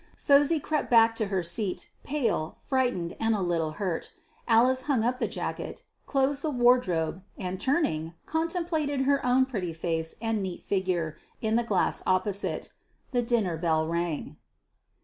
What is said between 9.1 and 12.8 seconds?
own pretty face and neat figure in the glass opposite.